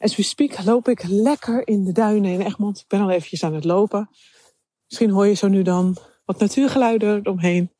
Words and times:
As 0.00 0.16
we 0.16 0.22
speak 0.22 0.64
loop 0.64 0.88
ik 0.88 1.02
lekker 1.08 1.66
in 1.66 1.84
de 1.84 1.92
duinen 1.92 2.30
in 2.30 2.40
Egmond. 2.40 2.78
Ik 2.78 2.84
ben 2.88 3.00
al 3.00 3.10
eventjes 3.10 3.44
aan 3.44 3.54
het 3.54 3.64
lopen. 3.64 4.10
Misschien 4.86 5.10
hoor 5.10 5.26
je 5.26 5.34
zo 5.34 5.48
nu 5.48 5.62
dan 5.62 5.96
wat 6.24 6.38
natuurgeluiden 6.38 7.20
eromheen. 7.22 7.70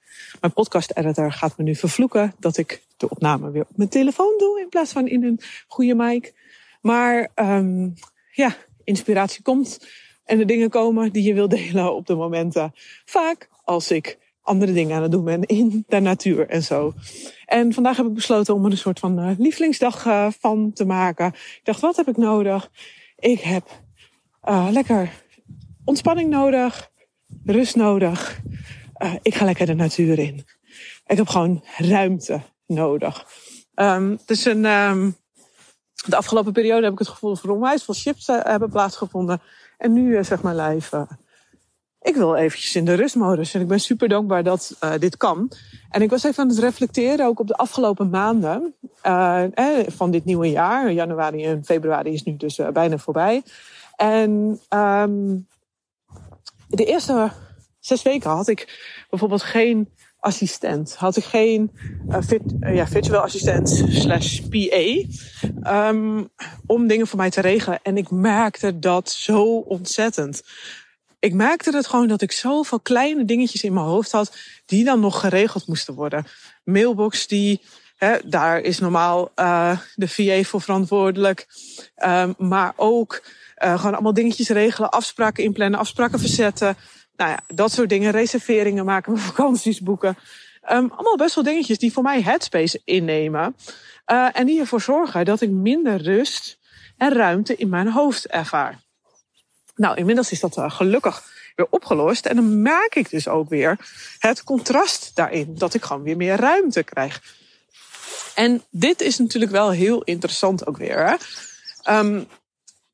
Mijn 0.40 0.52
podcast 0.52 0.96
editor 0.96 1.32
gaat 1.32 1.56
me 1.56 1.64
nu 1.64 1.74
vervloeken 1.74 2.34
dat 2.38 2.56
ik 2.56 2.82
de 2.96 3.08
opname 3.08 3.50
weer 3.50 3.62
op 3.62 3.76
mijn 3.76 3.88
telefoon 3.88 4.34
doe 4.38 4.60
in 4.60 4.68
plaats 4.68 4.92
van 4.92 5.08
in 5.08 5.24
een 5.24 5.40
goede 5.66 5.94
mic. 5.94 6.34
Maar 6.80 7.30
um, 7.34 7.94
ja, 8.32 8.56
inspiratie 8.84 9.42
komt 9.42 9.86
en 10.24 10.38
de 10.38 10.44
dingen 10.44 10.70
komen 10.70 11.12
die 11.12 11.22
je 11.22 11.34
wil 11.34 11.48
delen 11.48 11.94
op 11.94 12.06
de 12.06 12.14
momenten. 12.14 12.72
Vaak 13.04 13.48
als 13.64 13.90
ik 13.90 14.18
andere 14.42 14.72
dingen 14.72 14.96
aan 14.96 15.02
het 15.02 15.10
doen 15.10 15.24
ben 15.24 15.42
in 15.42 15.84
de 15.88 16.00
natuur 16.00 16.48
en 16.48 16.62
zo. 16.62 16.92
En 17.46 17.72
vandaag 17.72 17.96
heb 17.96 18.06
ik 18.06 18.14
besloten 18.14 18.54
om 18.54 18.64
er 18.64 18.70
een 18.70 18.78
soort 18.78 18.98
van 18.98 19.20
uh, 19.20 19.38
lievelingsdag 19.38 20.06
uh, 20.06 20.26
van 20.40 20.72
te 20.72 20.84
maken. 20.84 21.26
Ik 21.26 21.60
dacht, 21.62 21.80
wat 21.80 21.96
heb 21.96 22.08
ik 22.08 22.16
nodig? 22.16 22.70
Ik 23.18 23.40
heb 23.40 23.68
uh, 24.48 24.68
lekker 24.70 25.12
ontspanning 25.84 26.30
nodig, 26.30 26.90
rust 27.44 27.76
nodig. 27.76 28.40
ik 29.22 29.34
ga 29.34 29.44
lekker 29.44 29.66
de 29.66 29.74
natuur 29.74 30.18
in. 30.18 30.44
Ik 31.06 31.16
heb 31.16 31.28
gewoon 31.28 31.64
ruimte 31.76 32.40
nodig. 32.66 33.26
Um, 33.74 34.18
de 36.06 36.16
afgelopen 36.16 36.52
periode 36.52 36.82
heb 36.82 36.92
ik 36.92 36.98
het 36.98 37.08
gevoel 37.08 37.34
dat 37.34 37.42
er 37.42 37.50
onwijs 37.50 37.84
veel 37.84 37.94
shifts 37.94 38.26
hebben 38.26 38.70
plaatsgevonden. 38.70 39.42
En 39.78 39.92
nu 39.92 40.24
zegt 40.24 40.42
mijn 40.42 40.56
lijf, 40.56 40.90
ik 42.02 42.14
wil 42.14 42.36
eventjes 42.36 42.76
in 42.76 42.84
de 42.84 42.94
rustmodus. 42.94 43.54
En 43.54 43.60
ik 43.60 43.68
ben 43.68 43.80
super 43.80 44.08
dankbaar 44.08 44.42
dat 44.42 44.76
uh, 44.84 44.92
dit 44.98 45.16
kan. 45.16 45.52
En 45.90 46.02
ik 46.02 46.10
was 46.10 46.24
even 46.24 46.42
aan 46.42 46.48
het 46.48 46.58
reflecteren, 46.58 47.26
ook 47.26 47.40
op 47.40 47.46
de 47.46 47.56
afgelopen 47.56 48.10
maanden 48.10 48.74
uh, 49.06 49.44
eh, 49.58 49.86
van 49.88 50.10
dit 50.10 50.24
nieuwe 50.24 50.50
jaar. 50.50 50.92
Januari 50.92 51.44
en 51.44 51.64
februari 51.64 52.12
is 52.12 52.22
nu 52.22 52.36
dus 52.36 52.60
bijna 52.72 52.98
voorbij. 52.98 53.42
En 53.96 54.60
um, 54.74 55.46
de 56.68 56.84
eerste 56.84 57.30
zes 57.80 58.02
weken 58.02 58.30
had 58.30 58.48
ik 58.48 58.88
bijvoorbeeld 59.10 59.42
geen 59.42 59.88
assistent. 60.20 60.94
Had 60.94 61.16
ik 61.16 61.24
geen 61.24 61.70
fit, 62.20 62.42
ja, 62.60 62.86
virtueel 62.86 63.20
assistent 63.20 63.84
slash 63.88 64.40
PA. 64.40 65.88
Um, 65.88 66.28
om 66.66 66.86
dingen 66.86 67.06
voor 67.06 67.18
mij 67.18 67.30
te 67.30 67.40
regelen. 67.40 67.78
En 67.82 67.96
ik 67.96 68.10
merkte 68.10 68.78
dat 68.78 69.10
zo 69.10 69.44
ontzettend 69.56 70.42
ik 71.20 71.34
merkte 71.34 71.76
het 71.76 71.86
gewoon 71.86 72.08
dat 72.08 72.22
ik 72.22 72.32
zoveel 72.32 72.80
kleine 72.80 73.24
dingetjes 73.24 73.62
in 73.62 73.72
mijn 73.72 73.86
hoofd 73.86 74.12
had 74.12 74.36
die 74.66 74.84
dan 74.84 75.00
nog 75.00 75.20
geregeld 75.20 75.66
moesten 75.66 75.94
worden. 75.94 76.26
Mailbox 76.64 77.26
die, 77.26 77.60
hè, 77.96 78.16
daar 78.24 78.60
is 78.60 78.78
normaal 78.78 79.32
uh, 79.36 79.78
de 79.94 80.08
VA 80.08 80.42
voor 80.42 80.60
verantwoordelijk. 80.60 81.46
Um, 82.04 82.34
maar 82.38 82.72
ook 82.76 83.22
uh, 83.58 83.76
gewoon 83.76 83.92
allemaal 83.92 84.14
dingetjes 84.14 84.48
regelen, 84.48 84.90
afspraken 84.90 85.44
inplannen, 85.44 85.78
afspraken 85.78 86.18
verzetten. 86.18 86.76
Nou 87.16 87.30
ja, 87.30 87.40
dat 87.54 87.72
soort 87.72 87.88
dingen, 87.88 88.10
reserveringen 88.10 88.84
maken, 88.84 89.18
vakanties 89.32 89.80
boeken. 89.80 90.16
Um, 90.72 90.90
allemaal 90.90 91.16
best 91.16 91.34
wel 91.34 91.44
dingetjes 91.44 91.78
die 91.78 91.92
voor 91.92 92.02
mij 92.02 92.22
headspace 92.22 92.80
innemen. 92.84 93.56
Uh, 94.06 94.28
en 94.32 94.46
die 94.46 94.60
ervoor 94.60 94.80
zorgen 94.80 95.24
dat 95.24 95.40
ik 95.40 95.50
minder 95.50 96.02
rust 96.02 96.58
en 96.96 97.12
ruimte 97.12 97.56
in 97.56 97.68
mijn 97.68 97.88
hoofd 97.90 98.26
ervaar. 98.26 98.78
Nou, 99.80 99.96
inmiddels 99.96 100.30
is 100.30 100.40
dat 100.40 100.56
uh, 100.56 100.70
gelukkig 100.70 101.22
weer 101.56 101.66
opgelost. 101.70 102.26
En 102.26 102.36
dan 102.36 102.62
maak 102.62 102.94
ik 102.94 103.10
dus 103.10 103.28
ook 103.28 103.48
weer 103.48 103.78
het 104.18 104.44
contrast 104.44 105.10
daarin. 105.14 105.54
Dat 105.58 105.74
ik 105.74 105.84
gewoon 105.84 106.02
weer 106.02 106.16
meer 106.16 106.36
ruimte 106.36 106.82
krijg. 106.82 107.22
En 108.34 108.62
dit 108.70 109.00
is 109.00 109.18
natuurlijk 109.18 109.52
wel 109.52 109.70
heel 109.70 110.02
interessant 110.02 110.66
ook 110.66 110.76
weer. 110.76 111.06
Hè? 111.06 111.16
Um, 111.98 112.26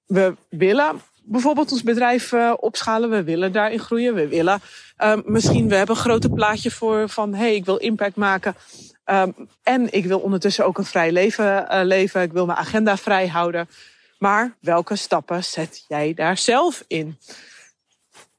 we 0.06 0.34
willen 0.48 1.00
bijvoorbeeld 1.22 1.72
ons 1.72 1.82
bedrijf 1.82 2.32
uh, 2.32 2.52
opschalen. 2.56 3.10
We 3.10 3.22
willen 3.22 3.52
daarin 3.52 3.78
groeien. 3.78 4.14
We 4.14 4.28
willen 4.28 4.60
um, 5.04 5.22
misschien, 5.24 5.68
we 5.68 5.74
hebben 5.74 5.96
een 5.96 6.02
grote 6.02 6.30
plaatje 6.30 6.70
voor 6.70 7.08
van... 7.08 7.34
hé, 7.34 7.38
hey, 7.38 7.54
ik 7.54 7.64
wil 7.64 7.76
impact 7.76 8.16
maken. 8.16 8.54
Um, 9.04 9.34
en 9.62 9.92
ik 9.92 10.04
wil 10.04 10.18
ondertussen 10.18 10.66
ook 10.66 10.78
een 10.78 10.84
vrij 10.84 11.12
leven 11.12 11.66
uh, 11.70 11.80
leven. 11.82 12.22
Ik 12.22 12.32
wil 12.32 12.46
mijn 12.46 12.58
agenda 12.58 12.96
vrij 12.96 13.28
houden. 13.28 13.68
Maar 14.18 14.56
welke 14.60 14.96
stappen 14.96 15.44
zet 15.44 15.84
jij 15.88 16.14
daar 16.14 16.38
zelf 16.38 16.84
in? 16.86 17.18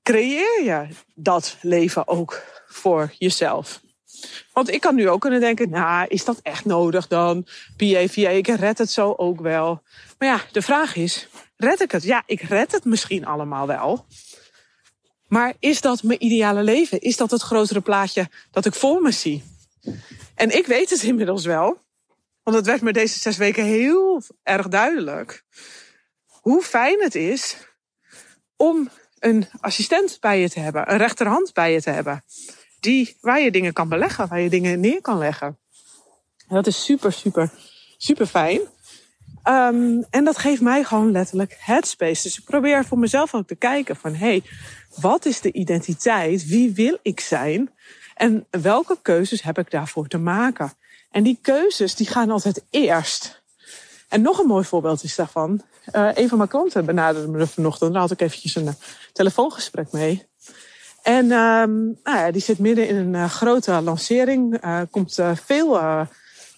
Creëer 0.04 0.64
je 0.64 0.88
dat 1.16 1.58
leven 1.62 2.08
ook 2.08 2.44
voor 2.68 3.14
jezelf? 3.18 3.82
Want 4.54 4.72
ik 4.72 4.82
kan 4.82 4.96
nu 4.96 5.10
ook 5.10 5.22
kunnen 5.22 5.40
denken, 5.40 5.70
nou, 5.70 6.08
is 6.08 6.26
dat 6.26 6.40
echt 6.42 6.66
nodig 6.66 7.08
dan? 7.08 7.48
PA, 7.78 8.08
VA, 8.08 8.30
ik 8.30 8.48
red 8.48 8.78
het 8.78 8.92
zo 8.92 9.14
ook 9.18 9.42
wel. 9.42 9.82
Maar 10.18 10.28
ja, 10.28 10.42
de 10.52 10.62
vraag 10.62 10.96
is, 10.96 11.28
red 11.56 11.82
ik 11.82 11.92
het? 11.92 12.04
Ja, 12.04 12.24
ik 12.26 12.42
red 12.42 12.72
het 12.72 12.86
misschien 12.86 13.26
allemaal 13.26 13.68
wel. 13.68 14.06
Maar 15.28 15.54
is 15.60 15.82
dat 15.82 16.04
mijn 16.04 16.24
ideale 16.24 16.64
leven? 16.64 17.02
Is 17.02 17.18
dat 17.18 17.32
het 17.32 17.42
grotere 17.42 17.82
plaatje 17.82 18.30
dat 18.52 18.66
ik 18.66 18.74
voor 18.74 19.02
me 19.02 19.12
zie? 19.12 19.44
En 20.36 20.58
ik 20.58 20.66
weet 20.66 20.90
het 20.90 21.04
inmiddels 21.04 21.46
wel. 21.46 21.86
Want 22.48 22.60
het 22.60 22.68
werd 22.68 22.82
me 22.82 22.94
deze 22.94 23.20
zes 23.20 23.38
weken 23.38 23.64
heel 23.64 24.22
erg 24.44 24.68
duidelijk. 24.68 25.44
Hoe 26.26 26.62
fijn 26.62 27.02
het 27.02 27.16
is 27.16 27.58
om 28.56 28.90
een 29.20 29.48
assistent 29.60 30.18
bij 30.20 30.40
je 30.40 30.50
te 30.50 30.60
hebben, 30.60 30.92
een 30.92 30.98
rechterhand 30.98 31.54
bij 31.54 31.74
je 31.74 31.82
te 31.82 31.90
hebben. 31.90 32.24
Die, 32.80 33.18
waar 33.22 33.40
je 33.40 33.52
dingen 33.52 33.74
kan 33.74 33.90
beleggen, 33.90 34.28
waar 34.28 34.40
je 34.40 34.50
dingen 34.50 34.80
neer 34.80 35.02
kan 35.02 35.18
leggen. 35.18 35.58
En 36.48 36.56
dat 36.56 36.68
is 36.68 36.84
super, 36.84 37.12
super, 37.12 37.52
super 37.98 38.26
fijn. 38.26 38.60
Um, 39.44 40.06
en 40.10 40.24
dat 40.24 40.38
geeft 40.38 40.62
mij 40.62 40.84
gewoon 40.84 41.12
letterlijk 41.12 41.56
headspace. 41.60 42.24
Dus 42.24 42.38
ik 42.38 42.46
probeer 42.46 42.86
voor 42.86 43.00
mezelf 43.00 43.34
ook 43.34 43.48
te 43.48 43.56
kijken 43.56 43.96
van, 43.96 44.16
hé, 44.16 44.28
hey, 44.28 44.44
wat 44.96 45.26
is 45.26 45.42
de 45.42 45.52
identiteit? 45.52 46.46
Wie 46.46 46.74
wil 46.74 46.98
ik 47.02 47.20
zijn? 47.20 47.74
En 48.16 48.46
welke 48.50 48.98
keuzes 49.02 49.42
heb 49.42 49.58
ik 49.58 49.72
daarvoor 49.72 50.08
te 50.08 50.18
maken? 50.18 50.74
En 51.12 51.24
die 51.24 51.40
keuzes 51.42 51.96
die 51.96 52.08
gaan 52.08 52.30
altijd 52.30 52.64
eerst. 52.70 53.44
En 54.10 54.22
nog 54.22 54.40
een 54.40 54.48
mooi 54.48 54.66
voorbeeld 54.66 55.04
is 55.04 55.16
daarvan. 55.16 55.62
Uh, 55.92 56.10
een 56.14 56.30
van 56.30 56.38
mijn 56.38 56.50
klanten 56.50 56.86
benaderde 56.86 57.28
me 57.28 57.48
vanochtend. 57.48 57.92
Daar 57.94 58.02
had 58.02 58.12
ik 58.12 58.22
eventjes 58.22 58.56
een 58.56 58.66
uh, 58.66 58.74
telefoongesprek 59.14 59.92
mee. 59.92 60.28
En 61.02 61.32
um, 61.32 62.00
nou 62.04 62.18
ja, 62.18 62.32
die 62.32 62.42
zit 62.42 62.60
midden 62.60 62.88
in 62.88 62.96
een 62.96 63.14
uh, 63.14 63.30
grote 63.30 63.82
lancering. 63.82 64.62
komt, 64.92 65.20
veel, 65.34 65.80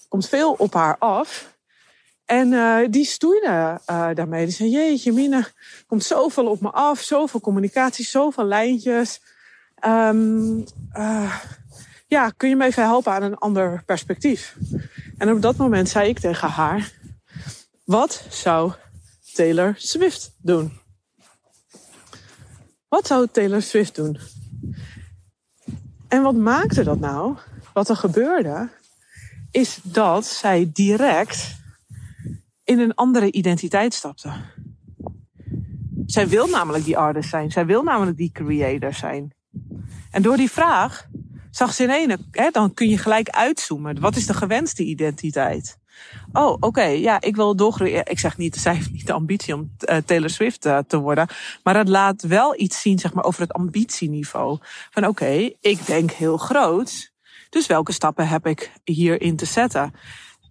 komt 0.07 0.27
veel 0.27 0.51
op 0.51 0.73
haar 0.73 0.95
af. 0.97 1.57
En 2.25 2.51
die 2.91 3.05
stoeide 3.05 3.81
daarmee. 3.85 4.45
Die 4.45 4.53
zei, 4.53 4.69
jeetje 4.69 5.11
Mine, 5.11 5.45
komt 5.87 6.03
zoveel 6.03 6.47
op 6.47 6.61
me 6.61 6.69
af. 6.69 7.01
Zoveel 7.01 7.39
communicatie, 7.39 8.05
zoveel 8.05 8.45
lijntjes. 8.45 9.21
Um, 9.85 10.63
ja, 12.09 12.29
kun 12.29 12.49
je 12.49 12.55
me 12.55 12.65
even 12.65 12.83
helpen 12.83 13.11
aan 13.11 13.23
een 13.23 13.37
ander 13.37 13.83
perspectief? 13.85 14.57
En 15.17 15.31
op 15.31 15.41
dat 15.41 15.57
moment 15.57 15.89
zei 15.89 16.09
ik 16.09 16.19
tegen 16.19 16.49
haar, 16.49 16.91
wat 17.83 18.25
zou 18.29 18.71
Taylor 19.33 19.73
Swift 19.77 20.33
doen? 20.37 20.79
Wat 22.87 23.07
zou 23.07 23.27
Taylor 23.31 23.61
Swift 23.61 23.95
doen? 23.95 24.19
En 26.07 26.21
wat 26.21 26.35
maakte 26.35 26.83
dat 26.83 26.99
nou? 26.99 27.37
Wat 27.73 27.89
er 27.89 27.95
gebeurde, 27.95 28.69
is 29.51 29.79
dat 29.83 30.25
zij 30.25 30.69
direct 30.73 31.55
in 32.63 32.79
een 32.79 32.93
andere 32.93 33.31
identiteit 33.31 33.93
stapte. 33.93 34.33
Zij 36.05 36.27
wil 36.27 36.47
namelijk 36.47 36.83
die 36.85 36.97
artist 36.97 37.29
zijn. 37.29 37.51
Zij 37.51 37.65
wil 37.65 37.83
namelijk 37.83 38.17
die 38.17 38.31
creator 38.31 38.93
zijn. 38.93 39.33
En 40.11 40.21
door 40.21 40.37
die 40.37 40.51
vraag 40.51 41.08
zag 41.51 41.73
ze 41.73 41.83
in 41.83 42.17
hè, 42.31 42.49
dan 42.51 42.73
kun 42.73 42.89
je 42.89 42.97
gelijk 42.97 43.29
uitzoomen. 43.29 43.99
Wat 43.99 44.15
is 44.15 44.25
de 44.25 44.33
gewenste 44.33 44.83
identiteit? 44.83 45.77
Oh, 46.33 46.57
oké, 46.59 46.83
ja, 46.83 47.21
ik 47.21 47.35
wil 47.35 47.55
doorgroeien. 47.55 48.05
Ik 48.05 48.19
zeg 48.19 48.37
niet, 48.37 48.55
zij 48.55 48.75
heeft 48.75 48.91
niet 48.91 49.07
de 49.07 49.13
ambitie 49.13 49.53
om 49.53 49.75
uh, 49.89 49.97
Taylor 49.97 50.29
Swift 50.29 50.65
uh, 50.65 50.77
te 50.87 50.97
worden. 50.97 51.27
Maar 51.63 51.77
het 51.77 51.87
laat 51.87 52.21
wel 52.21 52.59
iets 52.59 52.81
zien, 52.81 52.99
zeg 52.99 53.13
maar, 53.13 53.23
over 53.23 53.41
het 53.41 53.53
ambitieniveau. 53.53 54.57
Van 54.89 55.07
oké, 55.07 55.51
ik 55.59 55.85
denk 55.85 56.11
heel 56.11 56.37
groot. 56.37 57.11
Dus 57.49 57.67
welke 57.67 57.91
stappen 57.91 58.27
heb 58.27 58.47
ik 58.47 58.71
hierin 58.83 59.35
te 59.35 59.45
zetten? 59.45 59.93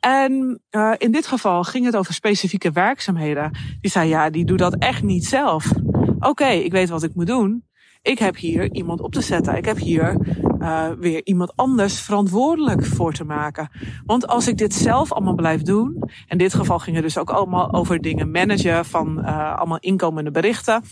En 0.00 0.60
uh, 0.70 0.92
in 0.98 1.12
dit 1.12 1.26
geval 1.26 1.64
ging 1.64 1.84
het 1.84 1.96
over 1.96 2.14
specifieke 2.14 2.70
werkzaamheden. 2.70 3.58
Die 3.80 3.90
zei, 3.90 4.08
ja, 4.08 4.30
die 4.30 4.44
doe 4.44 4.56
dat 4.56 4.76
echt 4.78 5.02
niet 5.02 5.26
zelf. 5.26 5.72
oké, 6.18 6.48
ik 6.48 6.72
weet 6.72 6.88
wat 6.88 7.02
ik 7.02 7.14
moet 7.14 7.26
doen. 7.26 7.66
Ik 8.02 8.18
heb 8.18 8.36
hier 8.36 8.72
iemand 8.72 9.00
op 9.00 9.12
te 9.12 9.20
zetten. 9.20 9.56
Ik 9.56 9.64
heb 9.64 9.76
hier 9.76 10.16
uh, 10.60 10.88
weer 10.98 11.20
iemand 11.24 11.52
anders 11.56 12.00
verantwoordelijk 12.00 12.86
voor 12.86 13.12
te 13.12 13.24
maken. 13.24 13.68
Want 14.06 14.26
als 14.26 14.48
ik 14.48 14.56
dit 14.56 14.74
zelf 14.74 15.12
allemaal 15.12 15.34
blijf 15.34 15.62
doen, 15.62 16.02
in 16.28 16.38
dit 16.38 16.54
geval 16.54 16.78
ging 16.78 16.96
het 16.96 17.04
dus 17.04 17.18
ook 17.18 17.30
allemaal 17.30 17.72
over 17.72 18.00
dingen 18.00 18.30
managen 18.30 18.84
van 18.84 19.18
uh, 19.18 19.56
allemaal 19.56 19.78
inkomende 19.78 20.30
berichten, 20.30 20.82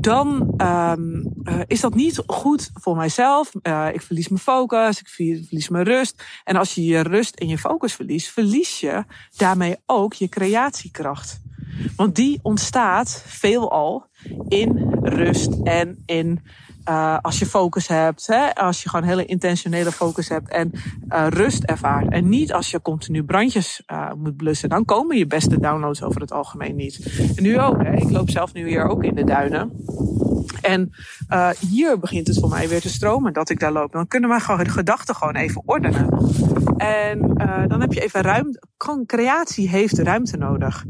dan 0.00 0.54
um, 0.62 1.32
is 1.66 1.80
dat 1.80 1.94
niet 1.94 2.22
goed 2.26 2.70
voor 2.74 2.96
mijzelf. 2.96 3.52
ik 3.92 4.02
verlies 4.02 4.28
mijn 4.28 4.40
focus, 4.40 5.00
ik 5.00 5.08
verlies 5.08 5.68
mijn 5.68 5.84
rust. 5.84 6.24
En 6.44 6.56
als 6.56 6.74
je 6.74 6.84
je 6.84 7.00
rust 7.00 7.34
en 7.34 7.48
je 7.48 7.58
focus 7.58 7.94
verliest, 7.94 8.28
verlies 8.28 8.80
je 8.80 9.04
daarmee 9.36 9.76
ook 9.86 10.12
je 10.12 10.28
creatiekracht. 10.28 11.40
Want 11.96 12.14
die 12.14 12.38
ontstaat 12.42 13.22
veelal 13.26 14.06
in 14.48 14.96
rust 15.02 15.52
en 15.64 16.02
in 16.06 16.40
uh, 16.88 17.18
als 17.20 17.38
je 17.38 17.46
focus 17.46 17.88
hebt, 17.88 18.26
hè, 18.26 18.54
als 18.54 18.82
je 18.82 18.88
gewoon 18.88 19.06
hele 19.06 19.24
intentionele 19.24 19.92
focus 19.92 20.28
hebt 20.28 20.48
en 20.48 20.70
uh, 21.08 21.26
rust 21.28 21.64
ervaart. 21.64 22.10
En 22.10 22.28
niet 22.28 22.52
als 22.52 22.70
je 22.70 22.82
continu 22.82 23.24
brandjes 23.24 23.82
uh, 23.86 24.12
moet 24.12 24.36
blussen. 24.36 24.68
Dan 24.68 24.84
komen 24.84 25.16
je 25.16 25.26
beste 25.26 25.60
downloads 25.60 26.02
over 26.02 26.20
het 26.20 26.32
algemeen 26.32 26.76
niet. 26.76 27.20
En 27.36 27.42
nu 27.42 27.60
ook, 27.60 27.82
hè. 27.82 27.92
ik 27.92 28.10
loop 28.10 28.30
zelf 28.30 28.52
nu 28.52 28.68
hier 28.68 28.84
ook 28.88 29.04
in 29.04 29.14
de 29.14 29.24
duinen. 29.24 29.72
En 30.60 30.90
hier 31.60 31.98
begint 31.98 32.26
het 32.26 32.38
voor 32.38 32.48
mij 32.48 32.68
weer 32.68 32.80
te 32.80 32.88
stromen 32.88 33.32
dat 33.32 33.50
ik 33.50 33.60
daar 33.60 33.72
loop. 33.72 33.92
Dan 33.92 34.06
kunnen 34.06 34.30
we 34.30 34.40
gewoon 34.40 34.64
de 34.64 34.70
gedachten 34.70 35.14
gewoon 35.14 35.36
even 35.36 35.62
ordenen. 35.64 36.08
En 36.76 37.34
dan 37.68 37.80
heb 37.80 37.92
je 37.92 38.00
even 38.00 38.20
ruimte. 38.20 38.62
Creatie 39.06 39.68
heeft 39.68 39.98
ruimte 39.98 40.36
nodig. 40.36 40.84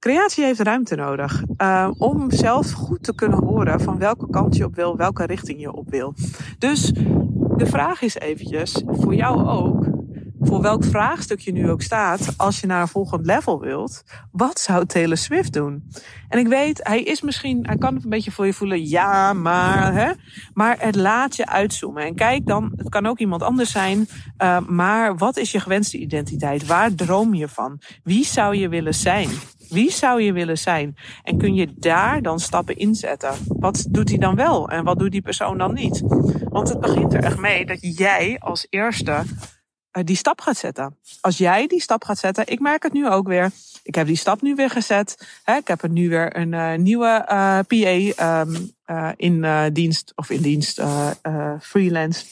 Creatie 0.00 0.44
heeft 0.44 0.60
ruimte 0.60 0.94
nodig 0.94 1.42
uh, 1.58 1.90
om 1.98 2.30
zelf 2.30 2.72
goed 2.72 3.02
te 3.02 3.14
kunnen 3.14 3.38
horen 3.38 3.80
van 3.80 3.98
welke 3.98 4.30
kant 4.30 4.56
je 4.56 4.64
op 4.64 4.74
wil, 4.74 4.96
welke 4.96 5.26
richting 5.26 5.60
je 5.60 5.72
op 5.72 5.90
wil. 5.90 6.14
Dus 6.58 6.92
de 7.56 7.66
vraag 7.66 8.02
is 8.02 8.14
eventjes 8.14 8.82
voor 8.86 9.14
jou 9.14 9.46
ook, 9.46 9.86
voor 10.40 10.60
welk 10.60 10.84
vraagstuk 10.84 11.40
je 11.40 11.52
nu 11.52 11.70
ook 11.70 11.82
staat, 11.82 12.34
als 12.36 12.60
je 12.60 12.66
naar 12.66 12.80
een 12.80 12.88
volgend 12.88 13.26
level 13.26 13.60
wilt, 13.60 14.02
wat 14.32 14.60
zou 14.60 14.86
Taylor 14.86 15.16
Swift 15.16 15.52
doen? 15.52 15.90
En 16.28 16.38
ik 16.38 16.48
weet, 16.48 16.80
hij 16.82 17.02
is 17.02 17.20
misschien, 17.20 17.66
hij 17.66 17.76
kan 17.76 17.94
het 17.94 18.04
een 18.04 18.10
beetje 18.10 18.32
voor 18.32 18.46
je 18.46 18.54
voelen, 18.54 18.88
ja, 18.88 19.32
maar, 19.32 19.94
hè, 19.94 20.12
maar 20.52 20.76
het 20.78 20.96
laat 20.96 21.36
je 21.36 21.46
uitzoomen. 21.46 22.04
En 22.04 22.14
kijk 22.14 22.46
dan, 22.46 22.72
het 22.76 22.88
kan 22.88 23.06
ook 23.06 23.18
iemand 23.18 23.42
anders 23.42 23.70
zijn, 23.70 24.08
uh, 24.42 24.58
maar 24.68 25.16
wat 25.16 25.36
is 25.36 25.52
je 25.52 25.60
gewenste 25.60 25.98
identiteit? 25.98 26.66
Waar 26.66 26.94
droom 26.94 27.34
je 27.34 27.48
van? 27.48 27.80
Wie 28.02 28.24
zou 28.24 28.56
je 28.56 28.68
willen 28.68 28.94
zijn? 28.94 29.28
Wie 29.70 29.90
zou 29.90 30.22
je 30.22 30.32
willen 30.32 30.58
zijn? 30.58 30.96
En 31.22 31.38
kun 31.38 31.54
je 31.54 31.74
daar 31.76 32.22
dan 32.22 32.40
stappen 32.40 32.76
inzetten? 32.76 33.34
Wat 33.46 33.86
doet 33.90 34.08
hij 34.08 34.18
dan 34.18 34.34
wel 34.34 34.68
en 34.68 34.84
wat 34.84 34.98
doet 34.98 35.12
die 35.12 35.22
persoon 35.22 35.58
dan 35.58 35.74
niet? 35.74 36.02
Want 36.48 36.68
het 36.68 36.80
begint 36.80 37.14
er 37.14 37.24
echt 37.24 37.38
mee 37.38 37.66
dat 37.66 37.78
jij 37.98 38.36
als 38.40 38.66
eerste 38.70 39.22
uh, 39.92 40.04
die 40.04 40.16
stap 40.16 40.40
gaat 40.40 40.56
zetten. 40.56 40.96
Als 41.20 41.38
jij 41.38 41.66
die 41.66 41.80
stap 41.80 42.04
gaat 42.04 42.18
zetten, 42.18 42.46
ik 42.46 42.60
merk 42.60 42.82
het 42.82 42.92
nu 42.92 43.08
ook 43.08 43.28
weer. 43.28 43.50
Ik 43.82 43.94
heb 43.94 44.06
die 44.06 44.16
stap 44.16 44.42
nu 44.42 44.54
weer 44.54 44.70
gezet. 44.70 45.40
Ik 45.58 45.68
heb 45.68 45.82
er 45.82 45.90
nu 45.90 46.08
weer 46.08 46.36
een 46.36 46.52
uh, 46.52 46.74
nieuwe 46.74 47.26
uh, 47.28 47.58
PA 47.66 48.40
um, 48.40 48.70
in 49.16 49.70
dienst 49.72 50.12
of 50.14 50.30
in 50.30 50.42
dienst 50.42 50.82
freelance 51.60 52.24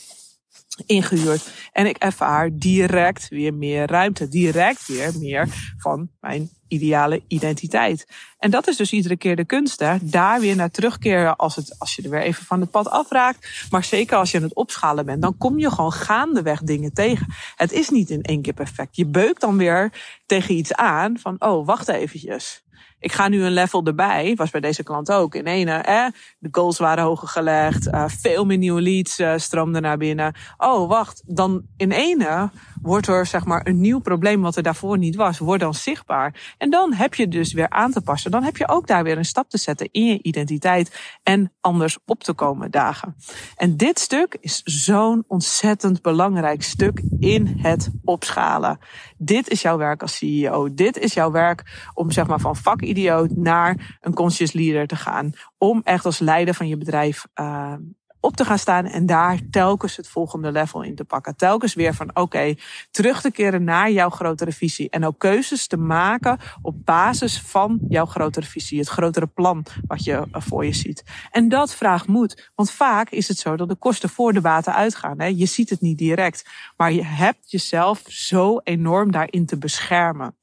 ingehuurd. 0.87 1.50
En 1.73 1.87
ik 1.87 1.96
ervaar 1.96 2.50
direct 2.52 3.29
weer 3.29 3.55
meer 3.55 3.87
ruimte. 3.87 4.29
Direct 4.29 4.87
weer 4.87 5.12
meer 5.19 5.49
van 5.79 6.11
mijn 6.20 6.50
ideale 6.68 7.22
identiteit. 7.26 8.06
En 8.38 8.50
dat 8.50 8.68
is 8.68 8.76
dus 8.76 8.92
iedere 8.92 9.16
keer 9.16 9.36
de 9.36 9.44
kunst, 9.44 9.80
hè? 9.80 9.96
daar 10.00 10.40
weer 10.40 10.56
naar 10.56 10.70
terugkeren 10.70 11.36
als, 11.36 11.56
het, 11.56 11.74
als 11.78 11.94
je 11.94 12.02
er 12.02 12.10
weer 12.10 12.22
even 12.22 12.44
van 12.44 12.60
het 12.60 12.70
pad 12.70 12.88
afraakt. 12.88 13.66
Maar 13.70 13.84
zeker 13.84 14.16
als 14.16 14.30
je 14.30 14.36
aan 14.36 14.42
het 14.42 14.54
opschalen 14.54 15.06
bent, 15.06 15.22
dan 15.22 15.36
kom 15.36 15.58
je 15.58 15.70
gewoon 15.70 15.92
gaandeweg 15.92 16.62
dingen 16.62 16.92
tegen. 16.92 17.26
Het 17.56 17.72
is 17.72 17.88
niet 17.88 18.10
in 18.10 18.22
één 18.22 18.42
keer 18.42 18.52
perfect. 18.52 18.96
Je 18.96 19.06
beukt 19.06 19.40
dan 19.40 19.56
weer 19.56 19.92
tegen 20.26 20.54
iets 20.54 20.74
aan 20.74 21.18
van, 21.18 21.36
oh, 21.38 21.66
wacht 21.66 21.88
eventjes 21.88 22.62
ik 23.00 23.12
ga 23.12 23.28
nu 23.28 23.44
een 23.44 23.52
level 23.52 23.84
erbij. 23.84 24.34
Was 24.36 24.50
bij 24.50 24.60
deze 24.60 24.82
klant 24.82 25.12
ook. 25.12 25.34
In 25.34 25.46
ene, 25.46 25.72
eh, 25.72 26.06
de 26.38 26.48
goals 26.50 26.78
waren 26.78 27.04
hoger 27.04 27.28
gelegd. 27.28 27.86
Uh, 27.86 28.04
veel 28.06 28.44
meer 28.44 28.58
nieuwe 28.58 28.80
leads 28.80 29.18
uh, 29.18 29.32
stroomden 29.36 29.82
naar 29.82 29.96
binnen. 29.96 30.34
Oh, 30.56 30.88
wacht. 30.88 31.22
Dan 31.26 31.62
in 31.76 31.92
ene 31.92 32.50
wordt 32.82 33.06
er 33.06 33.26
zeg 33.26 33.44
maar 33.44 33.66
een 33.66 33.80
nieuw 33.80 33.98
probleem 33.98 34.42
wat 34.42 34.56
er 34.56 34.62
daarvoor 34.62 34.98
niet 34.98 35.16
was, 35.16 35.38
wordt 35.38 35.62
dan 35.62 35.75
zichtbaar. 35.75 36.54
En 36.58 36.70
dan 36.70 36.92
heb 36.92 37.14
je 37.14 37.28
dus 37.28 37.52
weer 37.52 37.70
aan 37.70 37.92
te 37.92 38.00
passen. 38.00 38.30
Dan 38.30 38.42
heb 38.42 38.56
je 38.56 38.69
ook 38.69 38.86
daar 38.86 39.02
weer 39.02 39.19
een 39.19 39.25
stap 39.25 39.50
te 39.50 39.58
zetten 39.58 39.88
in 39.90 40.06
je 40.06 40.22
identiteit 40.22 41.00
en 41.22 41.52
anders 41.60 41.98
op 42.04 42.22
te 42.22 42.32
komen 42.32 42.70
dagen. 42.70 43.16
En 43.56 43.76
dit 43.76 43.98
stuk 43.98 44.36
is 44.40 44.62
zo'n 44.64 45.25
ontzettend 45.26 46.02
belangrijk 46.02 46.62
stuk 46.62 47.02
in 47.19 47.58
het 47.58 47.90
opschalen. 48.04 48.78
Dit 49.16 49.48
is 49.48 49.62
jouw 49.62 49.76
werk 49.76 50.02
als 50.02 50.16
CEO. 50.16 50.75
Dit 50.75 50.98
is 50.98 51.14
jouw 51.14 51.30
werk 51.30 51.90
om 51.94 52.10
zeg 52.10 52.26
maar 52.26 52.40
van 52.40 52.56
vakidioot 52.56 53.30
naar 53.30 53.98
een 54.00 54.14
conscious 54.14 54.52
leader 54.52 54.86
te 54.86 54.96
gaan. 54.96 55.32
Om 55.58 55.80
echt 55.84 56.04
als 56.04 56.19
leider 56.19 56.54
van 56.54 56.69
je 56.69 56.76
bedrijf 56.76 57.26
uh, 57.34 57.72
op 58.20 58.36
te 58.36 58.44
gaan 58.44 58.58
staan 58.58 58.86
en 58.86 59.06
daar 59.06 59.38
telkens 59.50 59.96
het 59.96 60.08
volgende 60.08 60.52
level 60.52 60.82
in 60.82 60.94
te 60.94 61.04
pakken. 61.04 61.36
Telkens 61.36 61.74
weer 61.74 61.94
van 61.94 62.16
oké, 62.16 62.54
terug 62.90 63.20
te 63.20 63.30
keren 63.30 63.64
naar 63.64 63.90
jouw 63.90 64.10
grotere 64.10 64.52
visie. 64.52 64.90
En 64.90 65.06
ook 65.06 65.18
keuzes 65.18 65.66
te 65.66 65.76
maken 65.76 66.38
op 66.62 66.84
basis 66.84 67.40
van 67.40 67.78
jouw 67.88 68.06
grotere 68.06 68.46
visie. 68.46 68.78
Het 68.78 68.88
grotere 68.88 69.26
plan 69.26 69.66
wat 69.86 70.04
je 70.04 70.26
voor 70.30 70.64
je 70.64 70.74
ziet. 70.74 71.04
En 71.30 71.48
dat 71.48 71.74
vraagt 71.74 72.06
moed. 72.06 72.50
Want 72.54 72.70
vaak 72.70 73.10
is 73.10 73.28
het 73.28 73.38
zo 73.38 73.56
dat 73.56 73.68
de 73.68 73.74
kosten 73.74 74.08
voor 74.08 74.32
de 74.32 74.40
baten 74.40 74.74
uitgaan. 74.74 75.20
Hè? 75.20 75.26
Je 75.26 75.46
ziet 75.46 75.70
het 75.70 75.80
niet 75.80 75.98
direct. 75.98 76.44
Maar 76.76 76.92
je 76.92 77.04
hebt 77.04 77.50
jezelf 77.50 78.02
zo 78.06 78.60
enorm 78.64 79.10
daarin 79.10 79.46
te 79.46 79.58
beschermen. 79.58 80.36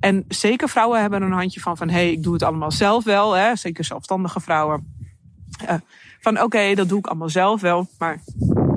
En 0.00 0.24
zeker 0.28 0.68
vrouwen 0.68 1.00
hebben 1.00 1.22
een 1.22 1.32
handje 1.32 1.60
van 1.60 1.76
van 1.76 1.88
hé, 1.88 1.94
hey, 1.94 2.12
ik 2.12 2.22
doe 2.22 2.32
het 2.32 2.42
allemaal 2.42 2.70
zelf 2.70 3.04
wel. 3.04 3.32
Hè? 3.32 3.56
Zeker 3.56 3.84
zelfstandige 3.84 4.40
vrouwen. 4.40 4.94
Uh, 5.62 5.74
van 6.20 6.42
oké, 6.42 6.74
dat 6.74 6.88
doe 6.88 6.98
ik 6.98 7.06
allemaal 7.06 7.28
zelf 7.28 7.60
wel. 7.60 7.86
Maar 7.98 8.20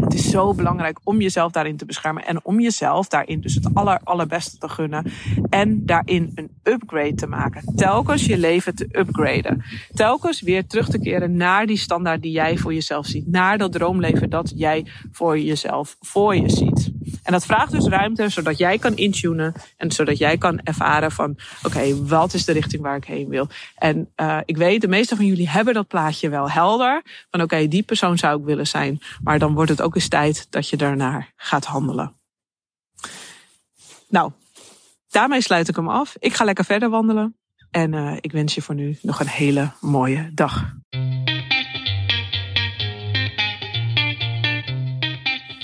het 0.02 0.14
is 0.14 0.30
zo 0.30 0.54
belangrijk 0.54 1.00
om 1.04 1.22
jezelf 1.22 1.52
daarin 1.52 1.78
te 1.78 1.86
beschermen. 1.86 2.26
En 2.26 2.46
om 2.46 2.60
jezelf 2.60 3.08
daarin 3.08 3.42
dus 3.42 3.56
het 3.56 3.74
aller, 3.74 4.00
allerbeste 4.04 4.58
te 4.58 4.70
gunnen. 4.70 5.12
En 5.50 5.86
daarin 5.86 6.32
een 6.36 6.52
upgrade 6.64 7.14
te 7.14 7.28
maken. 7.28 7.76
Telkens 7.76 8.26
je 8.26 8.38
leven 8.38 8.76
te 8.76 8.88
upgraden. 8.92 9.64
Telkens 9.94 10.42
weer 10.42 10.68
terug 10.68 10.90
te 10.90 11.00
keren 11.00 11.36
naar 11.36 11.66
die 11.66 11.78
standaard 11.78 12.22
die 12.22 12.32
jij 12.32 12.58
voor 12.58 12.74
jezelf 12.74 13.06
ziet. 13.06 13.28
Naar 13.28 13.58
dat 13.58 13.72
droomleven 13.72 14.30
dat 14.30 14.54
jij 14.56 14.86
voor 15.12 15.40
jezelf 15.40 15.98
voor 16.00 16.36
je 16.36 16.50
ziet. 16.50 16.92
En 17.24 17.32
dat 17.32 17.46
vraagt 17.46 17.72
dus 17.72 17.86
ruimte, 17.86 18.30
zodat 18.30 18.58
jij 18.58 18.78
kan 18.78 18.96
intunen. 18.96 19.54
En 19.78 19.92
zodat 19.92 20.18
jij 20.18 20.38
kan 20.38 20.60
ervaren 20.60 21.12
van, 21.12 21.38
oké, 21.64 22.06
wat 22.06 22.34
is 22.34 22.46
de 22.46 22.52
richting 22.52 22.82
waar 22.82 22.96
ik 22.96 23.06
heen 23.06 23.30
wil? 23.30 23.48
En 23.76 24.12
uh, 24.16 24.40
ik 24.46 24.58
weet, 24.58 24.82
de 24.82 24.88
meeste 24.88 25.16
van 25.16 25.26
jullie 25.26 25.50
hebben 25.50 25.74
dat 25.74 25.88
plaatje 25.88 26.30
wel 26.30 26.50
helder. 26.50 27.02
Van 27.30 27.42
oké, 27.42 27.68
die 27.68 27.84
persoon 27.84 28.18
zou 28.18 28.40
ik 28.40 28.46
willen 28.46 28.68
zijn. 28.68 29.00
Maar 29.24 29.40
dan 29.40 29.54
wordt 29.54 29.70
het 29.70 29.82
ook 29.82 29.96
eens 29.96 30.08
tijd 30.08 30.48
dat 30.50 30.70
je 30.70 30.78
daarnaar 30.78 31.32
gaat 31.36 31.66
handelen. 31.66 32.14
Nou, 34.10 34.32
daarmee 35.10 35.42
sluit 35.42 35.68
ik 35.68 35.76
hem 35.76 35.90
af. 35.90 36.16
Ik 36.20 36.34
ga 36.34 36.44
lekker 36.44 36.66
verder 36.66 36.90
wandelen. 36.90 37.36
En 37.72 37.94
uh, 37.94 38.18
ik 38.22 38.32
wens 38.32 38.56
je 38.56 38.62
voor 38.62 38.76
nu 38.76 38.98
nog 39.02 39.20
een 39.20 39.28
hele 39.28 39.72
mooie 39.80 40.32
dag. 40.34 40.81